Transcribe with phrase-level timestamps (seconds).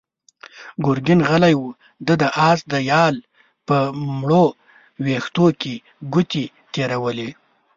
[0.85, 1.61] ګرګين غلی و،
[2.05, 3.15] ده د آس د يال
[3.67, 3.77] په
[4.19, 4.45] مړو
[5.03, 5.73] وېښتو کې
[6.13, 7.29] ګوتې تېرولې.